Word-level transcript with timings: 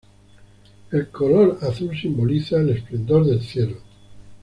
El 0.91 1.09
color 1.11 1.59
azul 1.61 1.95
simboliza 1.95 2.57
el 2.57 2.71
esplendor 2.71 3.23
del 3.23 3.43
cielo. 3.43 3.77